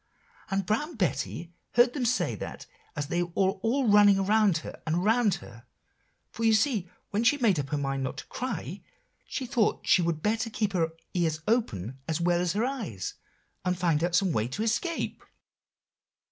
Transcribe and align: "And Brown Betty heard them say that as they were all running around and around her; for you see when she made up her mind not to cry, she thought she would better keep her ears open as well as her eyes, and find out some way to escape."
"And 0.49 0.65
Brown 0.65 0.95
Betty 0.95 1.53
heard 1.73 1.93
them 1.93 2.05
say 2.05 2.33
that 2.33 2.65
as 2.95 3.05
they 3.05 3.21
were 3.21 3.29
all 3.37 3.87
running 3.87 4.17
around 4.17 4.63
and 4.87 4.95
around 4.95 5.35
her; 5.35 5.67
for 6.31 6.43
you 6.43 6.55
see 6.55 6.89
when 7.11 7.23
she 7.23 7.37
made 7.37 7.59
up 7.59 7.69
her 7.69 7.77
mind 7.77 8.01
not 8.01 8.17
to 8.17 8.25
cry, 8.25 8.81
she 9.27 9.45
thought 9.45 9.85
she 9.85 10.01
would 10.01 10.23
better 10.23 10.49
keep 10.49 10.73
her 10.73 10.89
ears 11.13 11.41
open 11.47 11.99
as 12.07 12.19
well 12.19 12.41
as 12.41 12.53
her 12.53 12.65
eyes, 12.65 13.13
and 13.63 13.77
find 13.77 14.03
out 14.03 14.15
some 14.15 14.31
way 14.31 14.47
to 14.47 14.63
escape." 14.63 15.21